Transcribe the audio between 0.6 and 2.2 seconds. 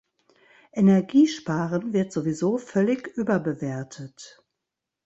Energiesparen wird